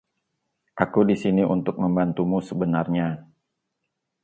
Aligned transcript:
Aku 0.83 0.99
di 1.09 1.13
sini 1.23 1.43
untuk 1.55 1.75
membantumu 1.83 2.37
sebenarnya. 2.49 3.07